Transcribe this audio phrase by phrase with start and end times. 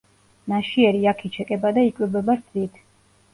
[0.53, 2.83] ნაშიერი აქ იჩეკება და იკვებება რძით.